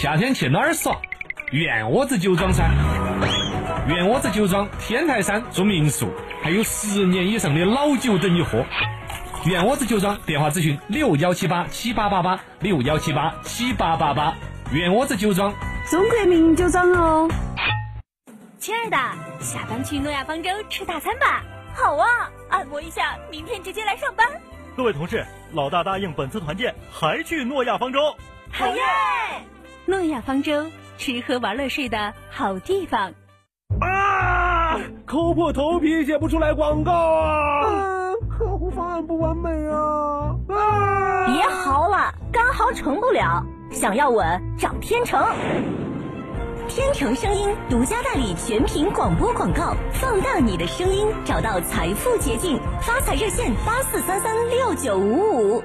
[0.00, 0.96] 夏天去哪儿耍？
[1.52, 2.64] 院窝子酒庄噻！
[3.86, 6.10] 院窝子酒庄天台山住民宿，
[6.42, 8.64] 还有十年以上的老酒等你喝。
[9.44, 14.34] 院窝子酒庄电话咨询六幺七八七八八八六幺七八七八八八。
[14.72, 15.52] 院窝子酒庄，
[15.90, 17.28] 中国名酒庄哦。
[18.58, 18.96] 亲爱的，
[19.38, 21.44] 下班去诺亚方舟吃大餐吧。
[21.74, 24.26] 好啊，按摩一下，明天直接来上班。
[24.74, 28.00] 各位同事，老大答应本次团建还去诺亚方舟。
[28.50, 28.82] 好耶！
[29.90, 30.52] 诺亚方舟，
[30.98, 33.12] 吃喝玩乐睡的好地方。
[33.80, 34.78] 啊！
[35.04, 37.66] 抠破头皮写不出来广告啊！
[37.66, 38.12] 啊！
[38.30, 40.36] 客户方案不完美啊！
[40.48, 41.26] 啊！
[41.26, 43.44] 别嚎了，刚嚎成不了。
[43.72, 45.20] 想要稳，找天成。
[46.68, 52.60] 天成声音独家代理全屏广播广告，放大你的声音，找到财富捷径。
[52.80, 55.64] 发财热线八四三三六九五五。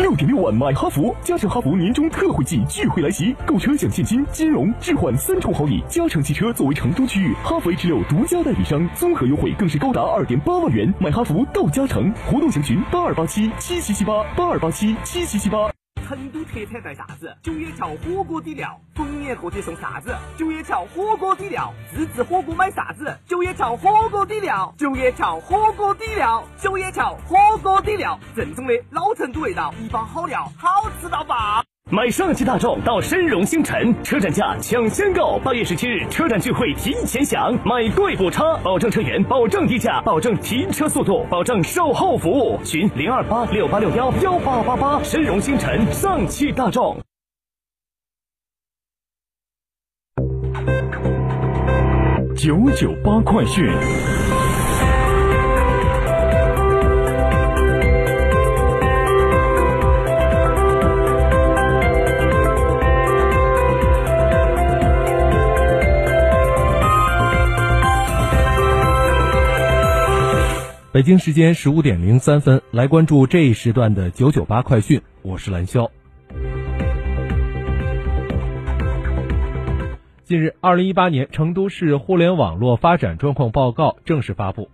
[0.00, 5.84] 六点六万买哈弗，加上哈弗年终特惠季钜惠来袭，购车享现金、金融、置换三重好礼。
[5.88, 10.92] 嘉诚汽车作为成都区域哈弗 H 六独家代理商，综合优惠更是高达二点八万元。
[10.98, 15.70] 买哈弗到嘉诚，活动详询八二八七七七七八八二八七七七七八。
[16.08, 17.36] 成都特产带啥子？
[17.42, 18.80] 九眼桥火锅底料，
[19.30, 20.12] 年过节送啥子？
[20.36, 23.16] 九叶桥火锅底料，自制火锅买啥子？
[23.28, 31.62] 九叶桥火锅底料，九叶桥火锅底料，九叶桥火锅底料，正宗的老成都味道，一包好料，好吃到爆！
[31.92, 42.58] 买上汽大众到申荣星辰，车展价抢先购，八月十七日车展聚会提前享，买贵补差，保证车源，保证低价，保证提车速度，保证售后服务。
[42.64, 46.96] 询零二八六八六幺幺八八八，申荣星辰上汽大众。
[52.42, 53.62] 九九八快讯。
[70.92, 75.90] 北京时间十五点零三分，来关注这一时段的九九八快讯，我是蓝霄。
[80.30, 84.70] 近日，二零一八年成都市互联网络发展状况报告正式发布。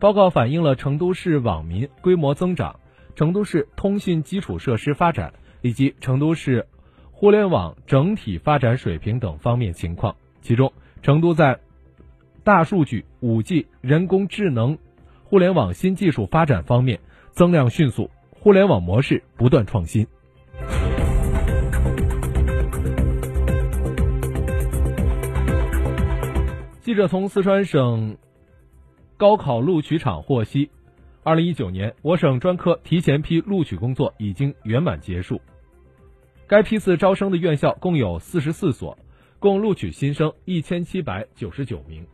[0.00, 2.80] 报告反映了成都市网民规模增长、
[3.14, 5.32] 成都市通信基础设施发展
[5.62, 6.66] 以及成都市
[7.12, 10.16] 互联网整体发展水平等方面情况。
[10.42, 11.60] 其中，成都在
[12.42, 14.76] 大数据、五 G、人工智能。
[15.22, 16.98] 互联网新技术发展方面
[17.30, 20.08] 增量迅速，互联网模式不断创新。
[26.88, 28.16] 记者从四川省
[29.18, 30.70] 高考录取场获悉，
[31.22, 35.38] 二零一九年我省专科提前批录取工作已经圆满结束。
[36.46, 38.96] 该批次招生的院校共有四十四所，
[39.38, 42.06] 共录取新生一千七百九十九名。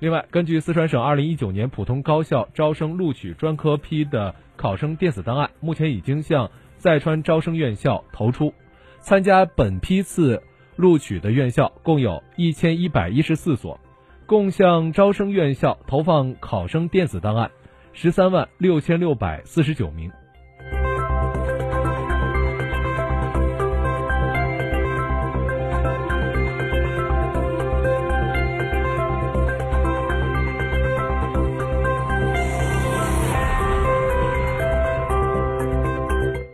[0.00, 8.54] 另外，根据四川省二零一九年普通高校招生录取专科批的考生电子档案，目前已经向在川招生院校投出。
[9.02, 10.42] 参加本批次
[10.80, 13.78] 录取的院校共有一千一百一十四所，
[14.24, 17.50] 共向招生院校投放考生电子档案
[17.92, 20.10] 十三万六千六百四十九名。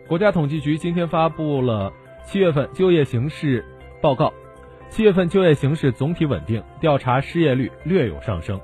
[0.08, 1.93] 国家统计局今天发布了
[2.25, 3.64] 七月份就业形势
[4.06, 4.32] 报告，
[4.88, 8.56] 七月份就业形势总体稳定，调查失业率略有上升。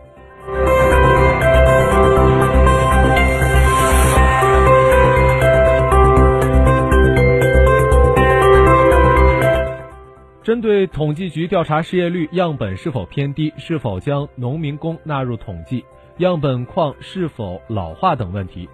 [10.44, 15.84] 针对统计局调查失业率样本是否偏低、是否将农民工纳入统计、
[16.18, 18.68] 样本框是否老化等问题，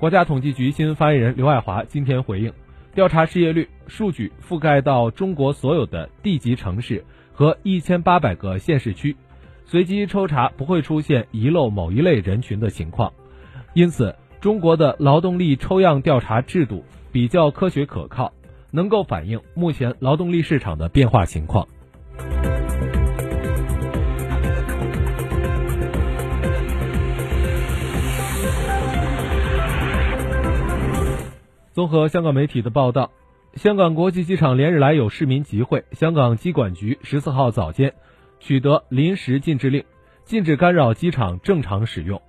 [0.00, 2.52] 国家统计局新闻发言人刘爱华今天回应：
[2.94, 9.16] 调查失业率数据覆盖到中国所有的地级城市和一千八百个县市区，
[9.64, 13.12] 随机抽查不会出现遗漏某一类人群的情况，
[13.74, 18.32] 因此中国的劳动力抽样调查制度比较科学可靠。
[18.70, 21.66] 能够反映目前劳动力市场的变化情况。
[31.78, 33.12] 综合香港媒体的报道，
[33.54, 37.94] 香港国际机场连日来有市民集会，香港机管局十四号早间
[38.40, 39.84] 取得临时禁制令，
[40.24, 42.20] 禁止干扰机场正常使用。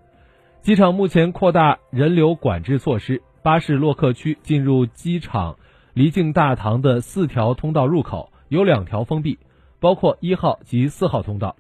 [0.62, 5.58] 机场目前扩大人流管制措施，巴士落客区进入机场。
[5.96, 9.40] 离境大堂的四条通道入口有两条封闭，
[9.80, 11.56] 包括一号及四号通道，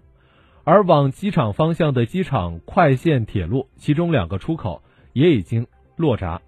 [0.63, 5.65] 而往机场方向的机场快线铁路，其中两个出口也已经
[5.95, 6.39] 落闸。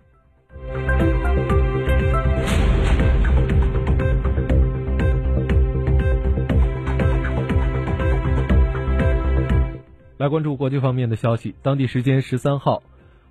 [10.21, 12.83] 来关注国际方面的消息，当地时间十三号，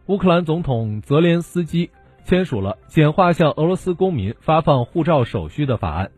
[0.06, 1.90] 乌克兰总统泽连斯基。
[2.24, 6.10] 签署了简化向俄罗斯公民发放护照手续的法案。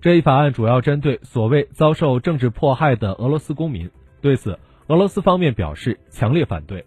[0.00, 3.90] 这一法案主要针对所谓遭受政治迫害的俄罗斯公民。
[4.20, 6.84] 对此，俄罗斯方面表示强烈反对。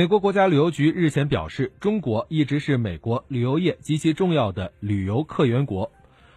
[0.00, 5.92] 美国国家旅游局日前表示，中国一直是美国旅游业极其重要的旅游客源国。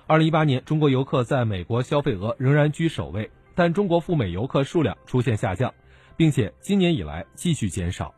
[0.06, 5.74] 二零一八年，中国游客在美国消费额仍然居首位，但中国赴美游客数量出现下降，
[6.18, 8.14] 并且今年以来继续减少。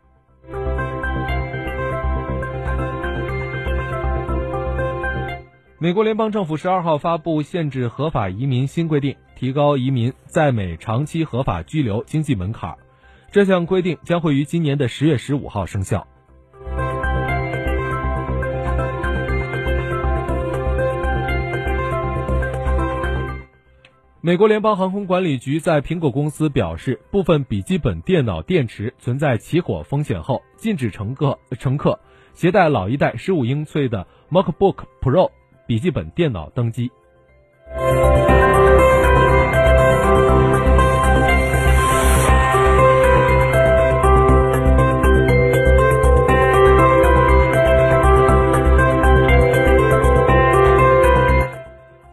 [5.77, 12.75] 美国联邦政府十二号发布限制合法移民新规定，提高移民在美长期合法居留经济门槛。
[13.35, 16.07] 这项规定将会于今年的十月十五号生效。
[24.21, 31.99] 美国联邦航空管理局在苹果公司表示，部分笔记本电脑电池存在起火风险后，禁止乘客乘客
[32.33, 35.29] 携带老一代十五英寸的 MacBook Pro
[35.67, 36.89] 笔记本电脑登机。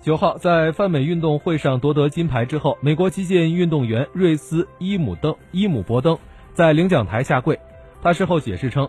[0.02, 6.18] 九号在泛美运动会上夺得金牌之后，美国击剑运动员瑞斯伊姆登伊姆伯登
[6.52, 7.56] 在领奖台下跪。
[8.02, 8.88] 他事后解释称，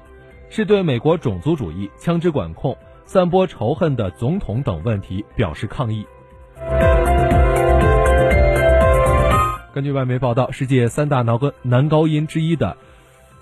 [0.49, 2.75] 是对美国种族主义、枪支管控、
[3.05, 6.03] 散播仇恨的总统等问题表示抗议。
[9.71, 12.75] 根据外媒报道，世界三大男高男高音之一的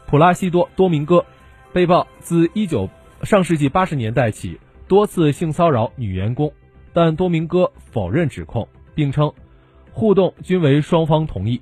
[0.07, 1.25] 普拉西多多明戈
[1.71, 2.89] 被曝自一九
[3.23, 4.59] 上世纪八十年代起
[4.89, 6.51] 多次性骚扰女员工。
[6.93, 9.31] 但多明戈否认指控，并称
[9.91, 11.61] 互动均为双方同意。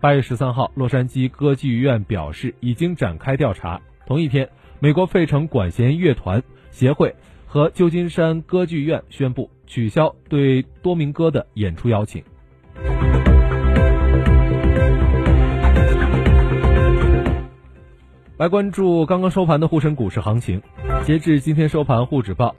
[0.00, 3.80] 八月十三号，洛杉矶歌剧院表示已经展开调查。
[4.06, 7.14] 同一天，美国费城管弦乐团协会
[7.46, 12.24] 和旧金山歌剧院宣布取消对多明戈的演出邀请。
[18.38, 20.62] 来关注刚刚收盘的沪深股市行情，
[21.04, 22.56] 截至今天收盘，沪指报。